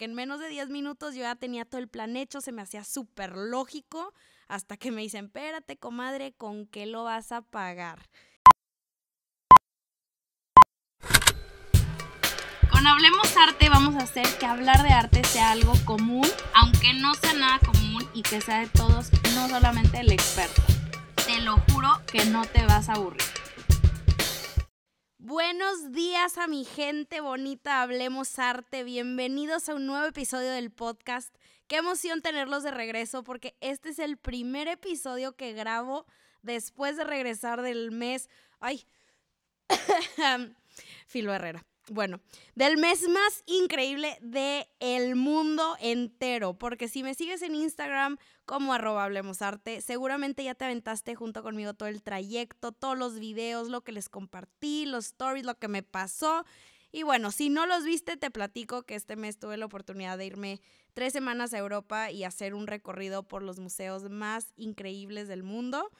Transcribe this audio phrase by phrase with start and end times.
[0.00, 2.62] porque en menos de 10 minutos yo ya tenía todo el plan hecho, se me
[2.62, 4.14] hacía súper lógico,
[4.48, 8.08] hasta que me dicen, espérate, comadre, ¿con qué lo vas a pagar?
[12.70, 17.12] Con Hablemos Arte vamos a hacer que hablar de arte sea algo común, aunque no
[17.12, 20.62] sea nada común y que sea de todos, no solamente el experto.
[21.26, 23.20] Te lo juro que no te vas a aburrir.
[25.22, 31.36] Buenos días a mi gente bonita, hablemos arte, bienvenidos a un nuevo episodio del podcast.
[31.68, 36.06] Qué emoción tenerlos de regreso porque este es el primer episodio que grabo
[36.40, 38.30] después de regresar del mes.
[38.60, 38.86] Ay,
[41.06, 41.66] Filo Herrera.
[41.92, 42.20] Bueno,
[42.54, 48.72] del mes más increíble de el mundo entero, porque si me sigues en Instagram como
[48.72, 53.80] arroba Arte, seguramente ya te aventaste junto conmigo todo el trayecto, todos los videos, lo
[53.80, 56.44] que les compartí, los stories, lo que me pasó.
[56.92, 60.26] Y bueno, si no los viste, te platico que este mes tuve la oportunidad de
[60.26, 60.60] irme
[60.94, 65.90] tres semanas a Europa y hacer un recorrido por los museos más increíbles del mundo.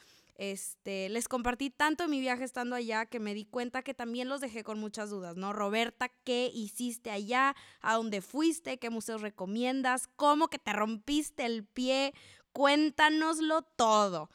[0.40, 4.40] Este, les compartí tanto mi viaje estando allá que me di cuenta que también los
[4.40, 5.52] dejé con muchas dudas, ¿no?
[5.52, 7.54] Roberta, ¿qué hiciste allá?
[7.82, 8.78] ¿A dónde fuiste?
[8.78, 10.08] ¿Qué museos recomiendas?
[10.16, 12.14] ¿Cómo que te rompiste el pie?
[12.54, 14.30] Cuéntanoslo todo.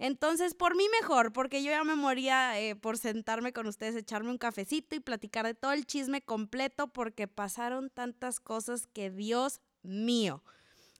[0.00, 4.30] Entonces, por mí mejor, porque yo ya me moría eh, por sentarme con ustedes, echarme
[4.30, 9.60] un cafecito y platicar de todo el chisme completo, porque pasaron tantas cosas que Dios
[9.84, 10.42] mío.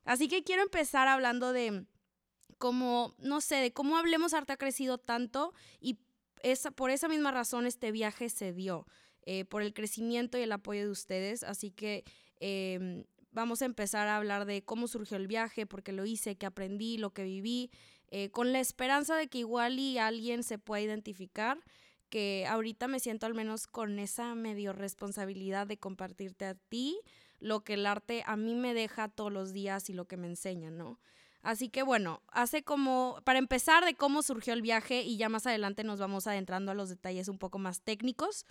[0.05, 1.87] Así que quiero empezar hablando de
[2.65, 5.98] como, no sé, de cómo Hablemos Arte ha crecido tanto y
[6.43, 8.87] esa, por esa misma razón este viaje se dio,
[9.27, 11.42] eh, por el crecimiento y el apoyo de ustedes.
[11.42, 12.05] Así que
[12.41, 16.37] em, vamos a empezar a hablar de cómo surgió el viaje, por qué lo hice,
[16.37, 17.70] qué aprendí, lo que viví,
[18.09, 21.59] eh, con la esperanza de que igual y alguien se pueda identificar
[22.09, 26.98] que ahorita me siento al menos con esa medio responsabilidad de compartirte a ti
[27.41, 30.29] lo que el arte a mí me deja todos los días y lo que me
[30.29, 30.98] enseña, ¿no?
[31.45, 35.47] Así que bueno, hace como, para empezar de cómo surgió el viaje y ya más
[35.47, 38.46] adelante nos vamos adentrando a los detalles un poco más técnicos.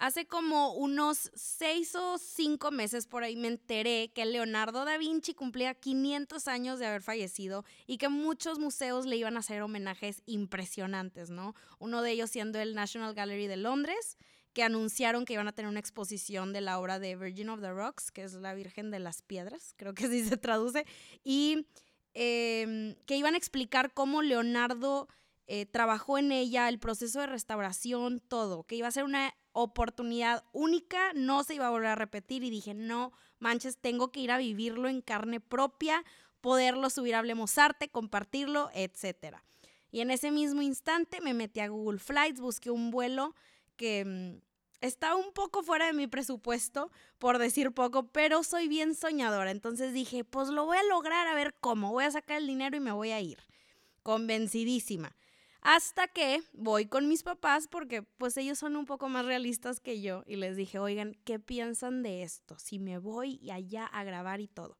[0.00, 5.32] Hace como unos seis o cinco meses por ahí me enteré que Leonardo da Vinci
[5.34, 10.20] cumplía 500 años de haber fallecido y que muchos museos le iban a hacer homenajes
[10.26, 11.54] impresionantes, ¿no?
[11.78, 14.18] Uno de ellos siendo el National Gallery de Londres,
[14.52, 17.70] que anunciaron que iban a tener una exposición de la obra de Virgin of the
[17.70, 20.84] Rocks, que es la Virgen de las Piedras, creo que así se traduce,
[21.22, 21.68] y
[22.14, 25.08] Em, que iban a explicar cómo Leonardo
[25.46, 30.44] eh, trabajó en ella, el proceso de restauración, todo, que iba a ser una oportunidad
[30.52, 34.30] única, no se iba a volver a repetir y dije, no manches, tengo que ir
[34.30, 36.04] a vivirlo en carne propia,
[36.40, 39.38] poderlo subir a Hablemos Arte, compartirlo, etc.
[39.90, 43.34] Y en ese mismo instante me metí a Google Flights, busqué un vuelo
[43.76, 48.94] que mm, Está un poco fuera de mi presupuesto, por decir poco, pero soy bien
[48.94, 49.50] soñadora.
[49.50, 51.92] Entonces dije, pues lo voy a lograr a ver cómo.
[51.92, 53.38] Voy a sacar el dinero y me voy a ir.
[54.02, 55.16] Convencidísima.
[55.62, 60.02] Hasta que voy con mis papás porque pues ellos son un poco más realistas que
[60.02, 62.58] yo y les dije, oigan, ¿qué piensan de esto?
[62.58, 64.76] Si me voy allá a grabar y todo.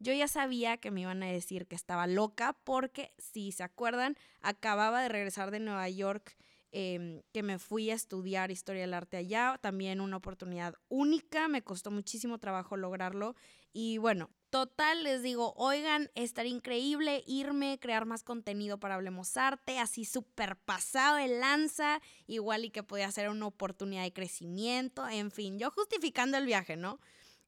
[0.00, 4.16] Yo ya sabía que me iban a decir que estaba loca porque, si se acuerdan,
[4.40, 6.36] acababa de regresar de Nueva York
[6.72, 11.62] Em, que me fui a estudiar historia del arte allá, también una oportunidad única, me
[11.62, 13.34] costó muchísimo trabajo lograrlo
[13.72, 19.78] y bueno, total les digo, oigan, estaría increíble irme, crear más contenido para Hablemos Arte,
[19.78, 25.30] así súper pasado el lanza, igual y que podía ser una oportunidad de crecimiento, en
[25.30, 26.98] fin, yo justificando el viaje, ¿no?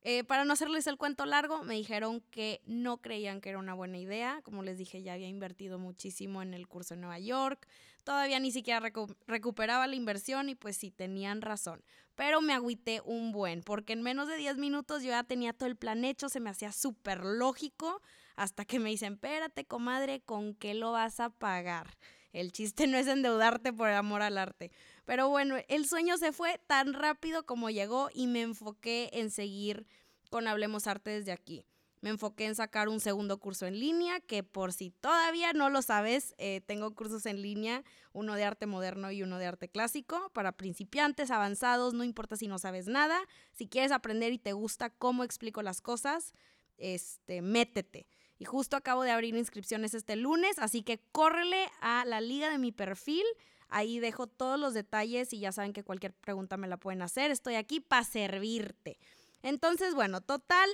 [0.02, 3.74] Eh, para no hacerles el cuento largo, me dijeron que no creían que era una
[3.74, 4.40] buena idea.
[4.44, 7.66] Como les dije, ya había invertido muchísimo en el curso en Nueva York.
[8.08, 8.80] Todavía ni siquiera
[9.26, 11.84] recuperaba la inversión y pues sí, tenían razón.
[12.14, 15.68] Pero me agüité un buen, porque en menos de 10 minutos yo ya tenía todo
[15.68, 18.00] el plan hecho, se me hacía súper lógico,
[18.34, 21.98] hasta que me dicen, espérate, comadre, ¿con qué lo vas a pagar?
[22.32, 24.70] El chiste no es endeudarte por amor al arte.
[25.04, 29.86] Pero bueno, el sueño se fue tan rápido como llegó y me enfoqué en seguir
[30.30, 31.66] con Hablemos Arte desde aquí.
[32.00, 35.82] Me enfoqué en sacar un segundo curso en línea, que por si todavía no lo
[35.82, 40.30] sabes, eh, tengo cursos en línea, uno de arte moderno y uno de arte clásico,
[40.32, 43.18] para principiantes, avanzados, no importa si no sabes nada,
[43.52, 46.34] si quieres aprender y te gusta cómo explico las cosas,
[46.76, 48.06] este, métete.
[48.38, 52.58] Y justo acabo de abrir inscripciones este lunes, así que córrele a la liga de
[52.58, 53.24] mi perfil
[53.68, 57.30] Ahí dejo todos los detalles y ya saben que cualquier pregunta me la pueden hacer.
[57.30, 58.98] Estoy aquí para servirte.
[59.42, 60.68] Entonces, bueno, total,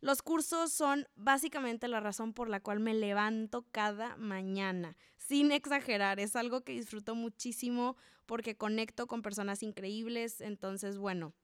[0.00, 4.96] los cursos son básicamente la razón por la cual me levanto cada mañana.
[5.16, 10.40] Sin exagerar, es algo que disfruto muchísimo porque conecto con personas increíbles.
[10.40, 11.34] Entonces, bueno,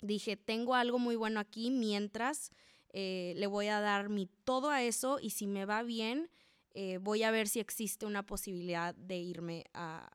[0.00, 2.50] dije, tengo algo muy bueno aquí mientras
[2.92, 6.28] eh, le voy a dar mi todo a eso y si me va bien,
[6.74, 9.64] eh, voy a ver si existe una posibilidad de irme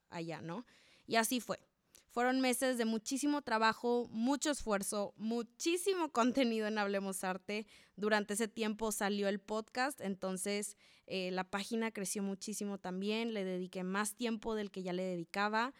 [0.09, 0.65] allá, ¿no?
[1.05, 1.59] Y así fue.
[2.09, 7.67] Fueron meses de muchísimo trabajo, mucho esfuerzo, muchísimo contenido en Hablemos Arte.
[7.95, 13.83] Durante ese tiempo salió el podcast, entonces eh, la página creció muchísimo también, le dediqué
[13.83, 15.73] más tiempo del que ya le dedicaba,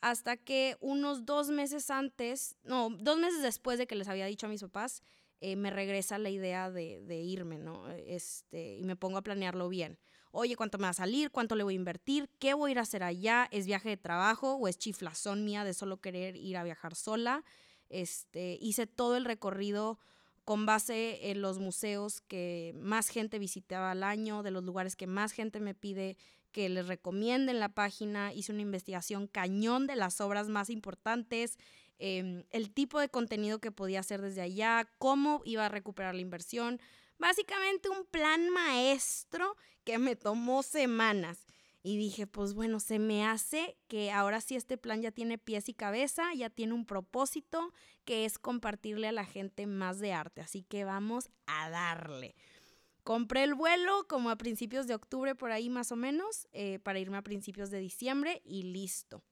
[0.00, 4.46] hasta que unos dos meses antes, no, dos meses después de que les había dicho
[4.46, 5.02] a mis papás,
[5.40, 7.88] eh, me regresa la idea de, irme, ¿no?
[7.90, 9.98] Este, y me pongo a planearlo bien.
[10.32, 11.30] Oye, ¿cuánto me va a salir?
[11.30, 12.28] ¿Cuánto le voy a invertir?
[12.38, 13.48] ¿Qué voy a ir a hacer allá?
[13.50, 17.44] ¿Es viaje de trabajo o es chiflazón mía de solo querer ir a viajar sola?
[17.88, 19.98] Este, hice todo el recorrido
[20.44, 25.06] con base en los museos que más gente visitaba al año, de los lugares que
[25.06, 26.16] más gente me pide
[26.52, 31.58] que les recomienden la página, hice una investigación cañón de las obras más importantes,
[31.98, 36.20] em, el tipo de contenido que podía hacer desde allá, cómo iba a recuperar la
[36.20, 36.80] inversión,
[37.18, 41.46] básicamente un plan maestro que me tomó semanas.
[41.82, 45.68] Y dije, pues bueno, se me hace que ahora sí este plan ya tiene pies
[45.68, 47.72] y cabeza, ya tiene un propósito,
[48.04, 50.40] que es compartirle a la gente más de arte.
[50.40, 52.34] Así que vamos a darle.
[53.04, 56.98] Compré el vuelo como a principios de octubre, por ahí más o menos, eh, para
[56.98, 59.22] irme a principios de diciembre y listo.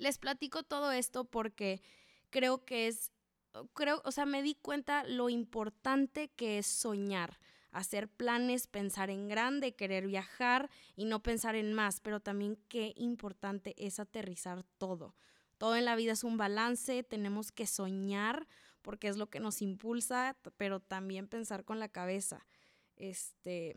[0.00, 1.82] Les platico todo esto porque
[2.30, 3.12] creo que es,
[3.74, 7.38] creo, o sea, me di cuenta lo importante que es soñar
[7.72, 12.94] hacer planes, pensar en grande, querer viajar y no pensar en más, pero también qué
[12.96, 15.14] importante es aterrizar todo.
[15.58, 18.48] Todo en la vida es un balance, tenemos que soñar
[18.82, 22.46] porque es lo que nos impulsa, pero también pensar con la cabeza.
[22.96, 23.76] Este,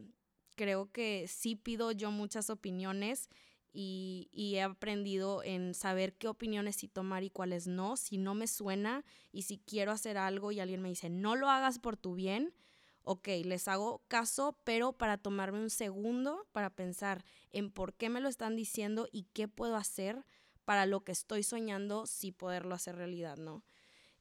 [0.56, 3.30] creo que sí pido yo muchas opiniones
[3.74, 8.48] y, he aprendido en saber qué opiniones sí tomar y cuáles no, si no me
[8.48, 12.14] suena y si quiero hacer algo y alguien me dice, no lo hagas por tu
[12.14, 12.54] bien,
[13.02, 18.22] ok, les hago caso, pero para tomarme un segundo para pensar en por qué me
[18.22, 20.24] lo están diciendo y qué puedo hacer
[20.66, 23.64] para lo que estoy soñando, sí poderlo hacer realidad, ¿no?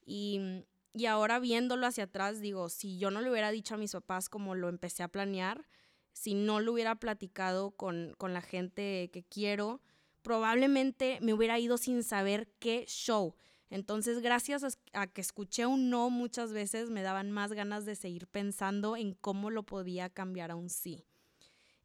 [0.05, 3.93] Y, y ahora viéndolo hacia atrás, digo, si yo no le hubiera dicho a mis
[3.93, 5.65] papás como lo empecé a planear,
[6.13, 9.81] si no lo hubiera platicado con, con la gente que quiero,
[10.21, 13.35] probablemente me hubiera ido sin saber qué show.
[13.69, 18.27] Entonces, gracias a que escuché un no muchas veces, me daban más ganas de seguir
[18.27, 21.05] pensando en cómo lo podía cambiar a un sí.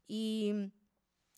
[0.07, 0.53] Y,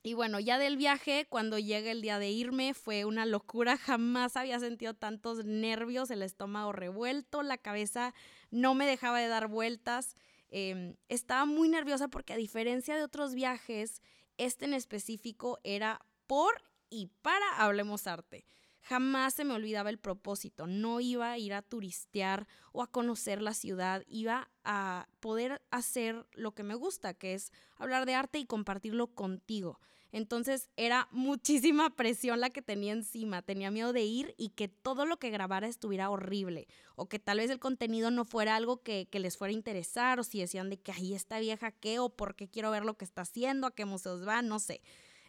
[0.04, 3.78] y bueno, ya del viaje, cuando llega el día de irme, fue una locura.
[3.78, 8.14] Jamás había sentido tantos nervios, el estómago revuelto, la cabeza
[8.50, 10.18] no me dejaba de dar vueltas.
[10.51, 14.01] Em, estaba muy nerviosa porque a diferencia de otros viajes,
[14.38, 18.45] este en específico era por y para Hablemos Arte.
[18.81, 20.68] Jamás se me olvidaba el propósito.
[20.68, 24.03] No iba a ir a turistear o a conocer la ciudad.
[24.07, 29.07] Iba a poder hacer lo que me gusta, que es hablar de arte y compartirlo
[29.07, 29.80] contigo.
[30.12, 33.42] Entonces era muchísima presión la que tenía encima.
[33.42, 36.68] Tenía miedo de ir y que todo lo que grabara estuviera horrible.
[36.96, 40.19] O que tal vez el contenido no fuera algo que, les fuera a interesar.
[40.19, 42.98] O si decían de que ahí está vieja qué o por qué quiero ver lo
[42.98, 44.81] que está haciendo, a qué museos va, no sé.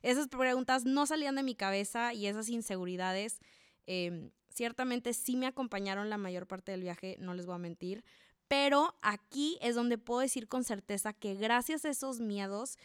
[0.02, 3.38] Esas preguntas no salían de mi cabeza y esas inseguridades
[3.86, 8.04] em, ciertamente sí me acompañaron la mayor parte del viaje, no les voy a mentir,
[8.48, 12.76] pero aquí es donde puedo decir con certeza que gracias a esos miedos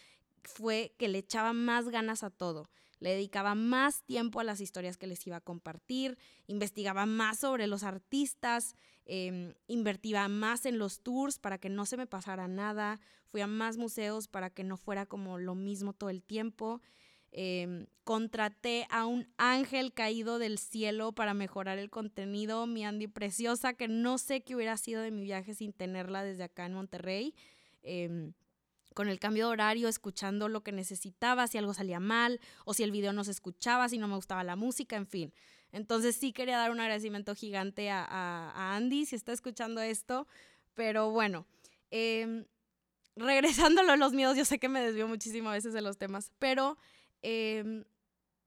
[0.44, 2.70] fue que le echaba más ganas a todo.
[3.00, 6.18] Le dedicaba más tiempo a las historias que les iba a compartir,
[6.48, 8.76] investigaba más sobre los artistas,
[9.06, 13.48] eh, invertía más en los tours para que no se me pasara nada, fui a
[13.48, 16.82] más museos para que no fuera como lo mismo todo el tiempo.
[17.32, 23.74] Em, contraté a un ángel caído del cielo para mejorar el contenido, mi Andy preciosa,
[23.74, 27.36] que no sé qué hubiera sido de mi viaje sin tenerla desde acá en Monterrey.
[27.84, 28.34] Em,
[28.98, 32.82] con el cambio de horario, escuchando lo que necesitaba, si algo salía mal o si
[32.82, 35.34] el video no se escuchaba, si no me gustaba la música, en fin.
[35.72, 40.26] Entonces sí quería dar un agradecimiento gigante a, Andy si está escuchando esto,
[40.74, 41.46] pero bueno,
[41.92, 42.48] eh,
[43.16, 46.32] regresándolo a los miedos, yo sé que me desvío muchísimo a veces de los temas,
[46.40, 46.80] pero
[47.22, 47.84] eh,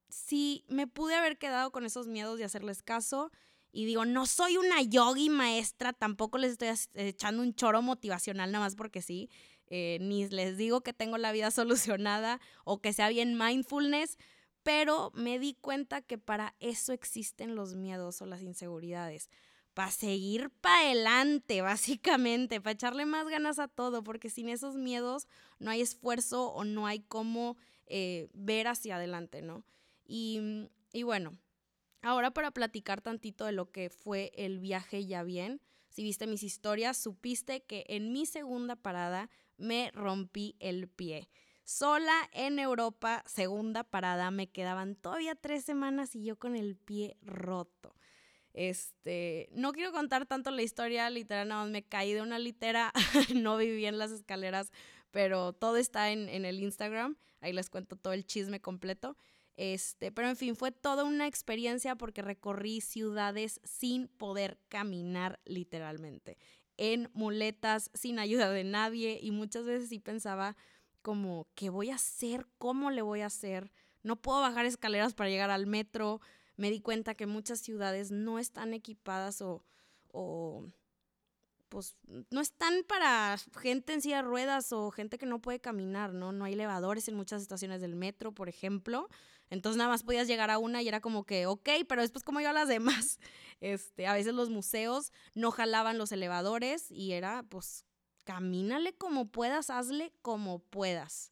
[0.08, 3.30] si me pude haber quedado con esos miedos de hacerles caso
[3.70, 8.64] y digo, no soy una yogi maestra, tampoco les estoy echando un choro motivacional nada
[8.64, 9.30] más porque sí,
[9.70, 14.18] eh, ni les digo que tengo la vida solucionada o que sea bien mindfulness,
[14.62, 19.30] pero me di cuenta que para eso existen los miedos o las inseguridades.
[19.72, 25.28] Para seguir para adelante, básicamente, para echarle más ganas a todo, porque sin esos miedos
[25.58, 29.64] no hay esfuerzo o no hay cómo eh, ver hacia adelante, ¿no?
[30.04, 31.38] Y, y bueno,
[32.02, 35.60] ahora para platicar tantito de lo que fue el viaje ya bien,
[35.90, 39.28] si viste mis historias, supiste que en mi segunda parada
[39.60, 41.28] me rompí el pie.
[41.64, 47.16] Sola en Europa, segunda parada, me quedaban todavía tres semanas y yo con el pie
[47.22, 47.94] roto.
[48.52, 52.92] Este, no quiero contar tanto la historia, literal, nada más me caí de una litera,
[53.36, 54.72] no viví en las escaleras,
[55.12, 59.16] pero todo está en, en, el Instagram, ahí les cuento todo el chisme completo.
[59.56, 66.38] Este, pero en fin, fue toda una experiencia porque recorrí ciudades sin poder caminar literalmente,
[66.80, 70.56] en muletas, sin ayuda de nadie y muchas veces sí pensaba
[71.02, 72.46] como, ¿qué voy a hacer?
[72.56, 73.70] ¿Cómo le voy a hacer?
[74.02, 76.22] No puedo bajar escaleras para llegar al metro,
[76.56, 79.62] me di cuenta que muchas ciudades no están equipadas o,
[80.08, 80.68] o
[81.70, 81.96] pues
[82.30, 86.32] no están para gente en silla de ruedas o gente que no puede caminar, ¿no?
[86.32, 89.08] No hay elevadores en muchas estaciones del metro, por ejemplo.
[89.48, 92.40] Entonces nada más podías llegar a una y era como que, ok, pero después como
[92.40, 93.18] yo a las demás.
[93.62, 97.84] Este, a veces los museos no jalaban los elevadores y era, pues,
[98.24, 101.30] camínale como puedas, hazle como puedas.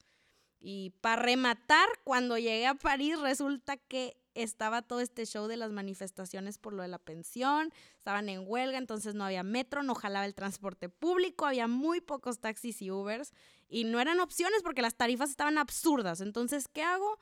[0.61, 5.73] Y para rematar, cuando llegué a París, resulta que estaba todo este show de las
[5.73, 10.27] manifestaciones por lo de la pensión, estaban en huelga, entonces no había metro, no jalaba
[10.27, 13.33] el transporte público, había muy pocos taxis y Ubers
[13.69, 16.21] y no eran opciones porque las tarifas estaban absurdas.
[16.21, 17.19] Entonces, ¿qué hago?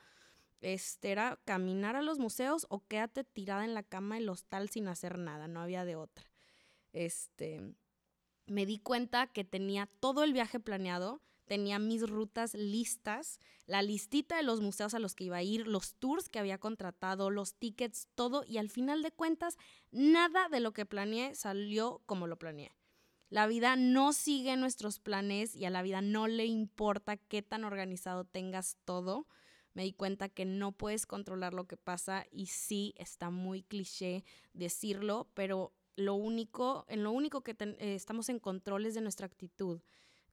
[0.61, 4.89] Este era caminar a los museos o quédate tirada en la cama del hostal sin
[4.89, 6.25] hacer nada, no había de otra.
[6.93, 7.75] Este,
[8.47, 14.37] me di cuenta que tenía todo el viaje planeado, tenía mis rutas listas, la listita
[14.37, 17.55] de los museos a los que iba a ir, los tours que había contratado, los
[17.55, 19.57] tickets, todo, y al final de cuentas,
[19.91, 22.73] nada de lo que planeé salió como lo planeé.
[23.29, 27.65] La vida no sigue nuestros planes y a la vida no le importa qué tan
[27.65, 29.26] organizado tengas todo.
[29.75, 34.25] Me di cuenta que no puedes controlar lo que pasa y sí está muy cliché
[34.53, 39.26] decirlo, pero lo único, en lo único que eh, estamos en control es de nuestra
[39.26, 39.81] actitud.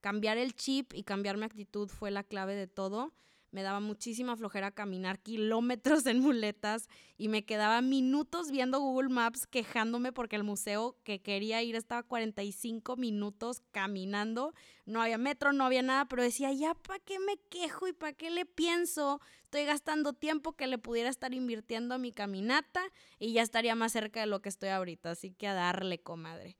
[0.04, 3.14] Cambiar el chip y cambiar mi actitud fue la clave de todo.
[3.52, 9.46] Me daba muchísima flojera caminar kilómetros en muletas y me quedaba minutos viendo Google Maps
[9.46, 14.52] quejándome porque el museo que quería ir estaba 45 minutos caminando.
[14.84, 18.12] No había metro, no había nada, pero decía, ya, ¿para qué me quejo y para
[18.12, 19.22] qué le pienso?
[19.44, 22.82] Estoy gastando tiempo que le pudiera estar invirtiendo a mi caminata
[23.18, 25.12] y ya estaría más cerca de lo que estoy ahorita.
[25.12, 26.58] Así que a darle, comadre.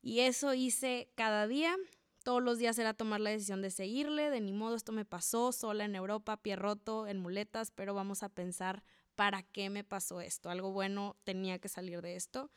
[0.00, 1.76] Y eso hice cada día
[2.22, 5.52] todos los días era tomar la decisión de seguirle, de ni modo, esto me pasó
[5.52, 8.82] sola en Europa, pie roto, en muletas, pero vamos a pensar
[9.14, 10.50] para qué me pasó esto.
[10.50, 12.50] Algo bueno tenía que salir de esto.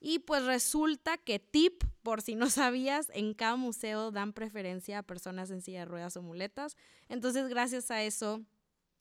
[0.00, 5.02] Y pues resulta que tip, por si no sabías, en cada museo dan preferencia a
[5.02, 6.76] personas en silla de ruedas o muletas.
[7.08, 8.42] Entonces, gracias a eso,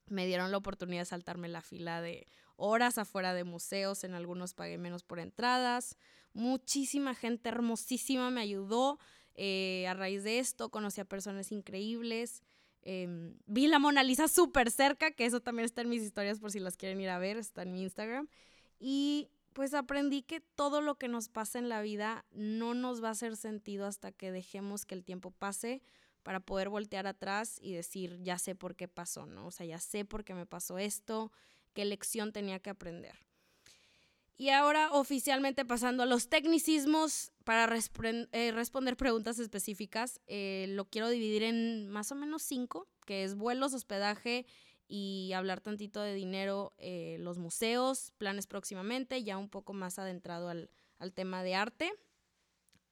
[0.07, 4.03] me dieron la oportunidad de saltarme la fila de horas afuera de museos.
[4.03, 5.97] En algunos pagué menos por entradas.
[6.33, 8.99] Muchísima gente hermosísima me ayudó.
[9.37, 12.43] Eh, a raíz de esto conocí a personas increíbles.
[12.81, 16.51] Em, vi la Mona Lisa súper cerca, que eso también está en mis historias por
[16.51, 18.27] si las quieren ir a ver, está en mi Instagram.
[18.79, 23.09] Y pues aprendí que todo lo que nos pasa en la vida no nos va
[23.09, 25.81] a hacer sentido hasta que dejemos que el tiempo pase
[26.23, 29.47] para poder voltear atrás y decir, ya sé por qué pasó, ¿no?
[29.47, 31.31] O sea, ya sé por qué me pasó esto,
[31.73, 33.26] qué lección tenía que aprender.
[34.39, 41.09] Y ahora oficialmente pasando a los tecnicismos para eh, responder preguntas específicas, eh, lo quiero
[41.09, 44.45] dividir en más o menos cinco, que es vuelos, hospedaje
[44.87, 50.49] y hablar tantito de dinero, eh, los museos, planes próximamente, ya un poco más adentrado
[50.49, 51.91] al, al tema de arte.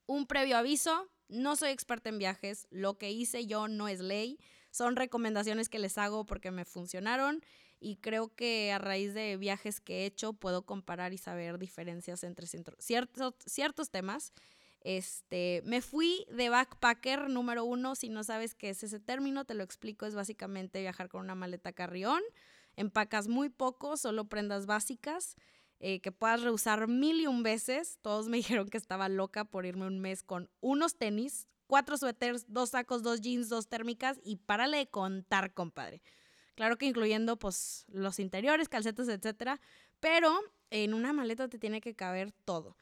[0.08, 4.40] Un previo aviso, no soy experta en viajes, lo que hice yo no es ley,
[4.72, 7.44] son recomendaciones que les hago porque me funcionaron
[7.86, 12.24] y creo que a raíz de viajes que he hecho puedo comparar y saber diferencias
[12.24, 14.34] entre ciertos, ciertos temas.
[14.82, 19.54] Este, me fui de backpacker número uno, si no sabes qué es ese término, te
[19.54, 22.24] lo explico, es básicamente viajar con una maleta carrión,
[22.76, 25.36] empacas muy poco, solo prendas básicas,
[25.80, 28.00] eh, que puedas reusar mil y un veces.
[28.02, 32.52] Todos me dijeron que estaba loca por irme un mes con unos tenis, cuatro suéteres,
[32.52, 36.02] dos sacos, dos jeans, dos térmicas y párale de contar, compadre.
[36.56, 39.60] Claro que incluyendo pues los interiores, calcetas, etcétera,
[40.00, 40.34] pero
[40.70, 42.78] en una maleta te tiene que caber todo.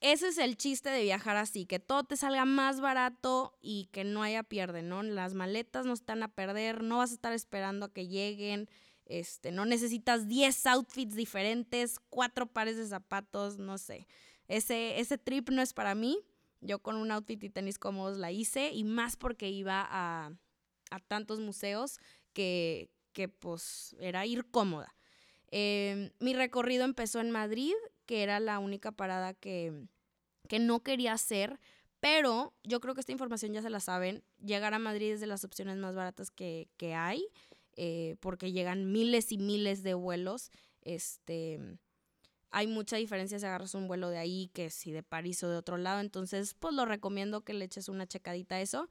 [0.00, 4.04] Ese es el chiste de viajar así, que todo te salga más barato y que
[4.04, 5.02] no haya pierde, ¿no?
[5.02, 8.68] Las maletas no están a perder, no vas a estar esperando a que lleguen,
[9.06, 14.06] este, no necesitas 10 outfits diferentes, cuatro pares de zapatos, no sé.
[14.48, 16.18] Ese, ese trip no es para mí.
[16.60, 20.32] Yo con un outfit y tenis cómodos la hice y más porque iba a,
[20.90, 22.00] a tantos museos
[22.32, 24.94] que, que pues era ir cómoda.
[25.50, 27.72] Em, mi recorrido empezó en Madrid,
[28.04, 29.86] que era la única parada que,
[30.50, 31.58] que no quería hacer,
[31.98, 34.22] pero yo creo que esta información ya se la saben.
[34.44, 37.26] Llegar a Madrid es de las opciones más baratas que, hay,
[37.74, 40.50] eh, porque llegan miles y miles de vuelos.
[40.82, 41.58] Este,
[42.50, 45.56] hay mucha diferencia si agarras un vuelo de ahí que si de París o de
[45.56, 46.00] otro lado.
[46.00, 48.90] Entonces, pues lo recomiendo que le eches una checadita a eso.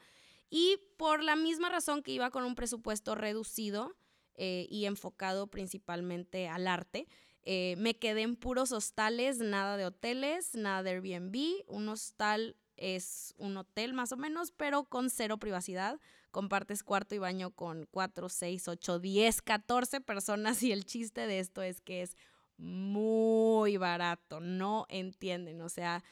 [0.50, 3.96] Y por la misma razón que iba con un presupuesto reducido
[4.36, 7.08] eh, y enfocado principalmente al arte,
[7.44, 11.64] eh, me quedé en puros hostales, nada de hoteles, nada de Airbnb.
[11.68, 16.00] Un hostal es un hotel más o menos, pero con cero privacidad.
[16.32, 21.40] Compartes cuarto y baño con 4, 6, 8, 10, 14 personas y el chiste de
[21.40, 22.18] esto es que es
[22.58, 26.04] muy barato, no entienden, o sea,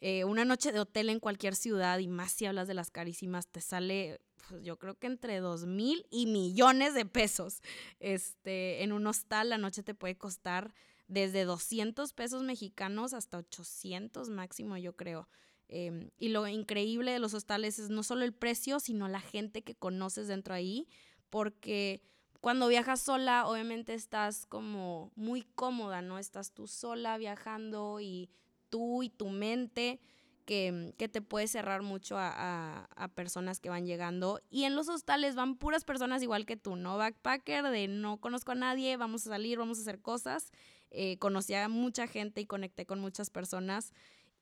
[0.00, 3.48] eh, una noche de hotel en cualquier ciudad y más si hablas de las carísimas
[3.48, 7.60] te sale pues yo creo que entre dos mil y millones de pesos.
[8.00, 10.74] Este, en un hostal la noche te puede costar
[11.08, 15.28] desde 200 pesos mexicanos hasta 800 máximo, yo creo.
[15.68, 19.62] Em, y lo increíble de los hostales es no solo el precio, sino la gente
[19.62, 20.88] que conoces dentro ahí,
[21.30, 22.02] porque
[22.40, 26.18] cuando viajas sola, obviamente estás como muy cómoda, ¿no?
[26.18, 28.30] Estás tú sola viajando y
[28.68, 30.00] tú y tu mente.
[30.46, 34.40] Que, te puede cerrar mucho a, personas que van llegando.
[34.48, 36.96] Y en los hostales van puras personas igual que tú, ¿no?
[36.96, 40.52] Backpacker de no conozco a nadie, vamos a salir, vamos a hacer cosas.
[40.90, 43.92] Eh, conocí a mucha gente y conecté con muchas personas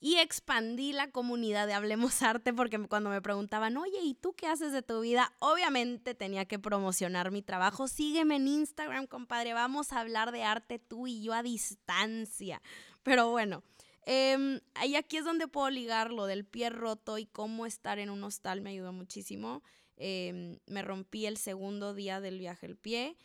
[0.05, 4.47] y expandí la comunidad de Hablemos Arte porque cuando me preguntaban, oye, ¿y tú qué
[4.47, 5.33] haces de tu vida?
[5.39, 7.89] Obviamente tenía que promocionar mi trabajo.
[7.89, 9.55] Sígueme en Instagram, compadre.
[9.55, 12.61] Vamos a hablar de arte tú y yo a distancia.
[13.03, 13.63] Pero bueno,
[14.07, 18.11] eh, ahí aquí es donde puedo ligar lo del pie roto y cómo estar en
[18.11, 19.63] un hostal me ayudó muchísimo.
[19.97, 23.17] Em, me rompí el segundo día del viaje el pie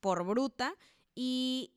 [0.00, 0.74] por bruta
[1.14, 1.72] y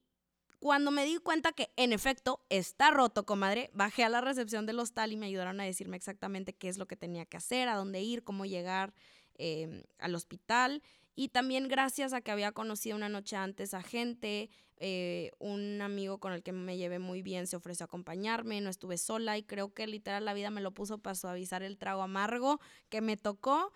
[0.59, 4.79] cuando me di cuenta que en efecto está roto, comadre, bajé a la recepción del
[4.79, 7.75] hostal y me ayudaron a decirme exactamente qué es lo que tenía que hacer, a
[7.75, 8.93] dónde ir, cómo llegar
[9.39, 10.83] em, al hospital.
[11.15, 16.19] Y también gracias a que había conocido una noche antes a gente, eh, un amigo
[16.19, 19.43] con el que me llevé muy bien se ofreció a acompañarme, no estuve sola y
[19.43, 22.59] creo que literal la vida me lo puso para suavizar el trago amargo
[22.89, 23.71] que me tocó.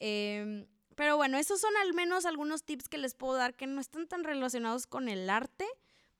[0.00, 3.80] Em, pero bueno, esos son al menos algunos tips que les puedo dar que no
[3.80, 5.64] están tan relacionados con el arte,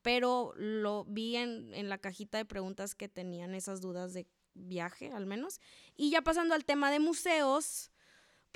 [0.02, 5.26] pero lo vi en, la cajita de preguntas que tenían esas dudas de viaje, al
[5.26, 5.60] menos.
[5.96, 7.90] Y ya pasando al tema de museos,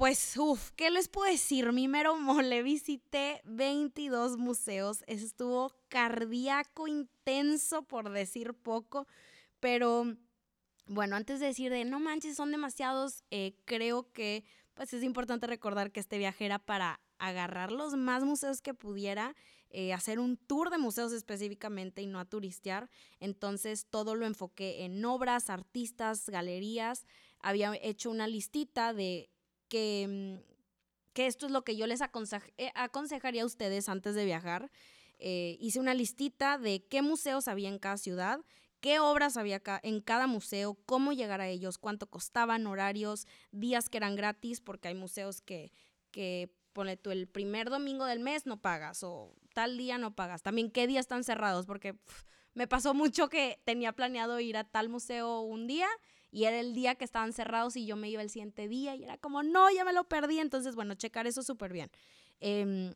[0.03, 1.71] pues, uff, ¿qué les puedo decir?
[1.73, 9.07] Mi mero mole, visité 22 museos, estuvo cardíaco, intenso, por decir poco,
[9.61, 10.17] pero
[10.87, 15.47] bueno, antes de decir de no manches, son demasiados, eh, creo que pues es importante
[15.47, 19.37] recordar que este viaje era para agarrar los más museos que pudiera
[19.71, 22.91] eh, hacer un tour de museos específicamente y no a turistear.
[23.21, 27.07] Entonces todo lo enfoqué en obras, artistas, galerías.
[27.39, 29.29] Había hecho una listita de
[29.73, 34.27] que, mm, que esto es lo que yo les eh, aconsejaría a ustedes antes de
[34.27, 34.71] viajar.
[35.19, 38.41] Eh, hice una listita de qué museos había en cada ciudad,
[38.81, 43.97] qué obras había en cada museo, cómo llegar a ellos, cuánto costaban, horarios, días que
[43.97, 45.73] eran gratis, porque hay museos que,
[46.11, 46.53] que
[47.01, 50.43] tú el primer domingo del mes no pagas o tal día no pagas.
[50.43, 51.97] También qué días están cerrados, porque
[52.53, 55.89] me pasó mucho que tenía planeado ir a tal museo un día
[56.33, 59.05] y era el día que estaban cerrados y yo me iba el siguiente día y
[59.05, 60.41] era como, no, ya me lo perdí.
[60.41, 61.91] Entonces, bueno, checar eso súper bien.
[62.41, 62.95] Em,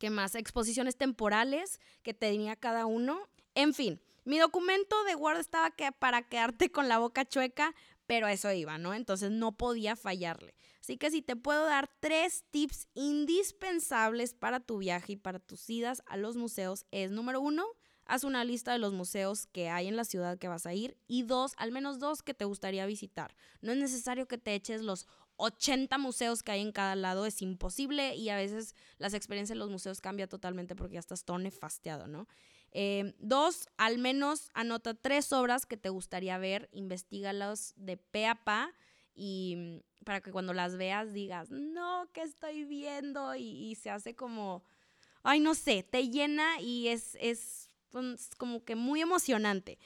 [0.00, 0.34] ¿Qué más?
[0.34, 3.28] Exposiciones temporales que tenía cada uno.
[3.54, 7.74] En fin, mi documento de Word estaba que para quedarte con la boca chueca,
[8.06, 8.94] pero eso iba, ¿no?
[8.94, 10.54] Entonces no podía fallarle.
[10.80, 15.68] Así que si te puedo dar tres tips indispensables para tu viaje y para tus
[15.68, 17.66] idas a los museos es número uno,
[18.06, 20.96] haz una lista de los museos que hay en la ciudad que vas a ir
[21.06, 23.36] y dos, al menos dos que te gustaría visitar.
[23.60, 27.42] No es necesario que te eches los 80 museos que hay en cada lado, es
[27.42, 31.38] imposible y a veces las experiencias en los museos cambia totalmente porque ya estás todo
[31.38, 32.26] nefasteado, ¿no?
[32.72, 38.44] Eh, dos, al menos anota tres obras que te gustaría ver, investigalas de pe a
[38.44, 38.72] pa
[39.14, 43.34] y mm, para que cuando las veas digas, no, ¿qué estoy viendo?
[43.34, 44.62] Y, se hace como,
[45.22, 47.65] ay, no sé, te llena y es, es,
[48.38, 49.78] como que muy emocionante.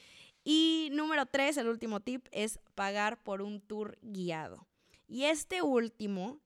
[0.45, 4.67] Y número tres, el último tip, es pagar por un tour guiado.
[5.07, 6.41] Y este último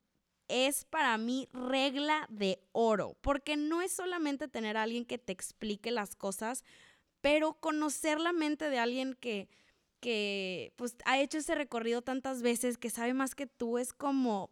[0.49, 5.33] es para mí regla de oro, porque no es solamente tener a alguien que te
[5.33, 6.65] explique las cosas,
[7.21, 9.49] pero conocer la mente de alguien que,
[10.01, 14.51] que pues ha hecho ese recorrido tantas veces, que sabe más que tú, es como,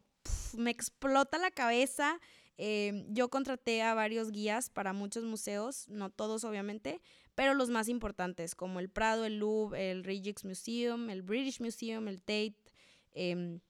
[0.56, 2.20] me explota la cabeza.
[2.58, 7.00] Em, yo contraté a varios guías para muchos museos, no todos obviamente,
[7.34, 12.20] pero los más importantes, como el Prado, el Louvre, el Rijksmuseum, el British Museum, el
[12.20, 12.56] Tate,
[13.12, 13.60] em,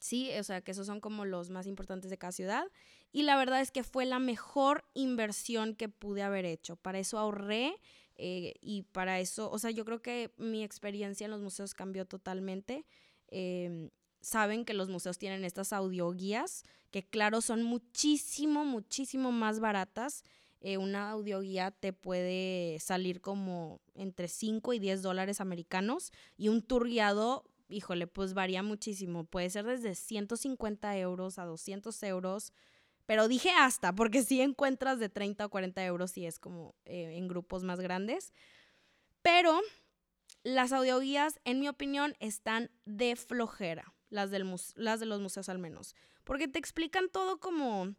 [0.00, 2.64] sí, o sea, que esos son como los más importantes de cada ciudad.
[3.12, 6.76] Y la verdad es que fue la mejor inversión que pude haber hecho.
[6.76, 7.74] Para eso ahorré
[8.16, 12.06] eh, y para eso, o sea, yo creo que mi experiencia en los museos cambió
[12.06, 12.86] totalmente.
[13.28, 20.24] Em, saben que los museos tienen estas audioguías, que claro, son muchísimo, muchísimo más baratas.
[20.60, 26.62] Eh, una audioguía te puede salir como entre 5 y 10 dólares americanos y un
[26.62, 29.24] tour guiado, híjole, pues varía muchísimo.
[29.24, 32.52] Puede ser desde 150 euros a 200 euros.
[33.06, 37.16] Pero dije hasta, porque si encuentras de 30 o 40 euros si es como eh,
[37.16, 38.32] en grupos más grandes.
[39.22, 39.60] Pero
[40.42, 44.46] las audioguías, en mi opinión, están de flojera las, del
[44.76, 47.94] las de los museos al menos, porque te explican todo como,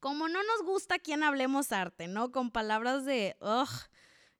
[0.00, 2.32] como no nos gusta quien hablemos arte, ¿no?
[2.32, 3.68] Con palabras de, ugh,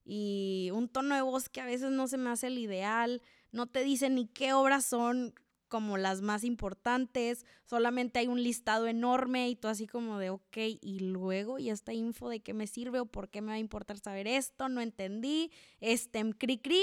[0.03, 3.65] y un tono de voz que a veces no se me hace el ideal, no
[3.67, 5.33] te dicen ni qué obras son
[5.67, 10.57] como las más importantes, solamente hay un listado enorme y tú así como de, ok,
[10.81, 13.59] y luego, ¿y esta info de qué me sirve o por qué me va a
[13.59, 14.69] importar saber esto?
[14.69, 16.81] No entendí, este, cri cri.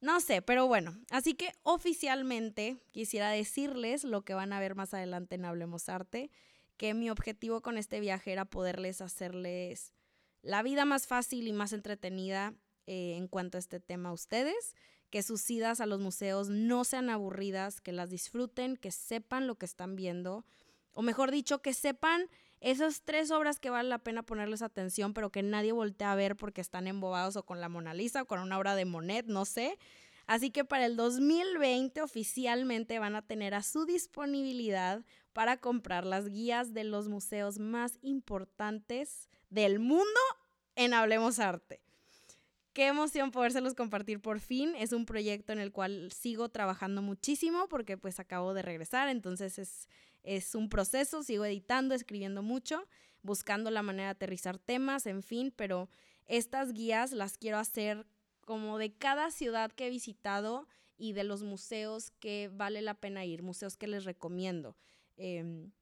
[0.00, 4.94] No sé, pero bueno, así que oficialmente quisiera decirles lo que van a ver más
[4.94, 6.30] adelante en Hablemos Arte,
[6.78, 9.92] que mi objetivo con este viaje era poderles hacerles
[10.40, 12.54] la vida más fácil y más entretenida
[12.86, 14.74] eh, en cuanto a este tema a ustedes,
[15.10, 19.56] que sus idas a los museos no sean aburridas, que las disfruten, que sepan lo
[19.56, 20.46] que están viendo,
[20.92, 22.28] o mejor dicho, que sepan
[22.60, 26.36] esas tres obras que vale la pena ponerles atención, pero que nadie voltea a ver
[26.36, 29.44] porque están embobados o con la Mona Lisa o con una obra de Monet, no
[29.44, 29.78] sé.
[30.26, 36.28] Así que para el 2020 oficialmente van a tener a su disponibilidad para comprar las
[36.28, 40.20] guías de los museos más importantes del mundo
[40.76, 41.80] en Hablemos Arte.
[42.72, 44.76] Qué emoción podérselos compartir por fin.
[44.76, 49.58] Es un proyecto en el cual sigo trabajando muchísimo porque pues acabo de regresar, entonces
[49.58, 49.88] es
[50.22, 52.86] es un proceso, sigo editando, escribiendo mucho,
[53.22, 55.88] buscando la manera de aterrizar temas, en fin, pero
[56.26, 58.06] estas guías las quiero hacer
[58.44, 63.24] como de cada ciudad que he visitado y de los museos que vale la pena
[63.24, 64.76] ir, museos que les recomiendo.
[65.16, 65.72] Em,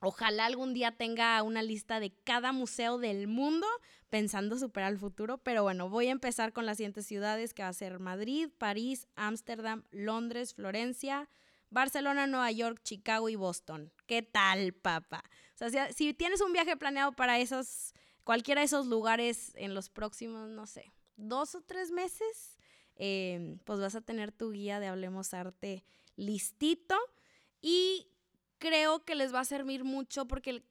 [0.00, 3.66] ojalá algún día tenga una lista de cada museo del mundo,
[4.08, 7.68] pensando superar el futuro, pero bueno, voy a empezar con las siguientes ciudades, que va
[7.68, 11.28] a ser Madrid, París, Ámsterdam, Londres, Florencia,
[11.72, 13.90] Barcelona, Nueva York, Chicago y Boston.
[14.06, 15.24] ¿Qué tal, papá?
[15.54, 19.88] O sea, si, tienes un viaje planeado para esos, cualquiera de esos lugares en los
[19.88, 22.58] próximos, no sé, dos o tres meses,
[22.96, 25.82] em, pues vas a tener tu guía de Hablemos Arte
[26.14, 26.96] listito
[27.62, 28.06] y
[28.58, 30.62] creo que les va a servir mucho porque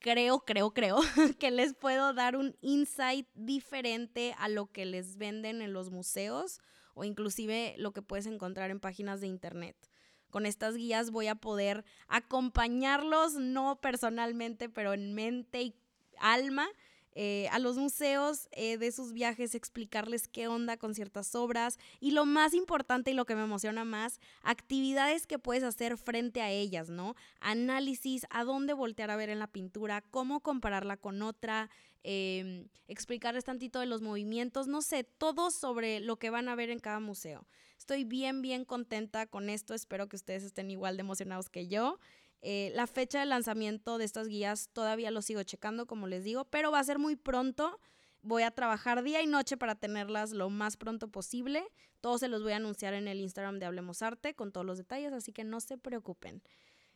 [0.00, 0.98] creo, creo, creo
[1.38, 6.60] que les puedo dar un insight diferente a lo que les venden en los museos
[6.92, 9.91] o inclusive lo que puedes encontrar en páginas de internet.
[10.32, 15.74] Con estas guías voy a poder acompañarlos, no personalmente, pero en mente y
[16.18, 16.66] alma,
[17.14, 22.12] eh, a los museos eh, de sus viajes, explicarles qué onda con ciertas obras y
[22.12, 26.50] lo más importante y lo que me emociona más, actividades que puedes hacer frente a
[26.50, 27.14] ellas, ¿no?
[27.40, 31.68] Análisis, a dónde voltear a ver en la pintura, cómo compararla con otra,
[32.04, 36.70] eh, explicarles tantito de los movimientos, no sé, todo sobre lo que van a ver
[36.70, 37.46] en cada museo.
[37.82, 39.74] Estoy bien, bien contenta con esto.
[39.74, 41.98] Espero que ustedes estén igual de emocionados que yo.
[42.40, 46.44] Eh, la fecha de lanzamiento de estas guías todavía lo sigo checando, como les digo,
[46.44, 47.80] pero va a ser muy pronto.
[48.20, 51.64] Voy a trabajar día y noche para tenerlas lo más pronto posible.
[52.00, 54.78] Todos se los voy a anunciar en el Instagram de Hablemos Arte con todos los
[54.78, 56.40] detalles, así que no se preocupen.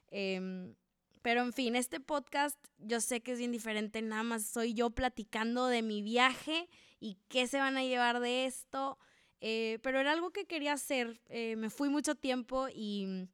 [0.06, 0.76] Em,
[1.20, 4.90] pero en fin, este podcast yo sé que es bien diferente, nada más soy yo
[4.90, 6.68] platicando de mi viaje
[7.00, 9.00] y qué se van a llevar de esto.
[9.40, 11.20] Eh, pero era algo que quería hacer.
[11.28, 13.28] Eh, me fui mucho tiempo y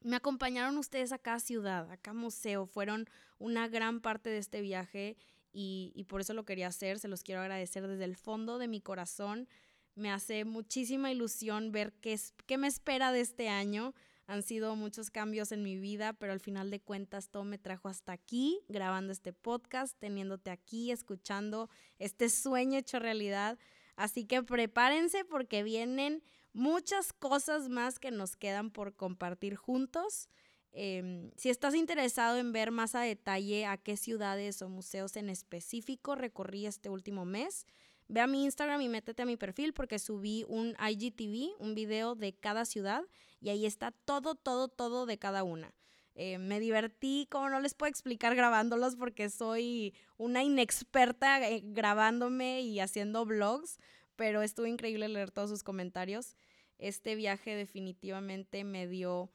[0.00, 2.66] me acompañaron ustedes a cada ciudad, a cada museo.
[2.66, 5.16] Fueron una gran parte de este viaje
[5.52, 6.98] y, y por eso lo quería hacer.
[6.98, 9.48] Se los quiero agradecer desde el fondo de mi corazón.
[9.94, 13.94] Me hace muchísima ilusión ver qué, es, qué me espera de este año.
[14.26, 17.88] Han sido muchos cambios en mi vida, pero al final de cuentas todo me trajo
[17.88, 23.58] hasta aquí, grabando este podcast, teniéndote aquí, escuchando este sueño hecho realidad.
[23.96, 30.28] Así que prepárense porque vienen muchas cosas más que nos quedan por compartir juntos.
[30.72, 35.30] Em, si estás interesado en ver más a detalle a qué ciudades o museos en
[35.30, 37.64] específico recorrí este último mes,
[38.08, 42.16] ve a mi Instagram y métete a mi perfil porque subí un IGTV, un video
[42.16, 43.04] de cada ciudad
[43.40, 45.74] y ahí está todo, todo, todo de cada una.
[46.14, 52.60] Eh, me divertí, como no les puedo explicar grabándolos porque soy una inexperta eh, grabándome
[52.62, 53.78] y haciendo vlogs,
[54.14, 56.36] pero estuvo increíble leer todos sus comentarios.
[56.78, 59.32] Este viaje definitivamente me dio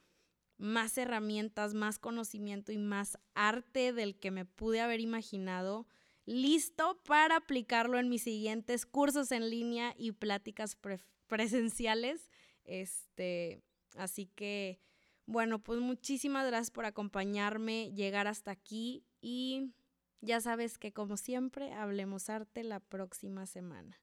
[0.57, 5.87] más herramientas, más conocimiento y más arte del que me pude haber imaginado,
[6.25, 10.77] listo para aplicarlo en mis siguientes cursos en línea y pláticas
[11.27, 12.29] presenciales.
[12.65, 13.63] Este,
[13.95, 14.79] así que,
[15.29, 19.71] bueno, pues muchísimas gracias por acompañarme, llegar hasta aquí y
[20.21, 24.01] ya sabes que como siempre, hablemos arte la próxima semana.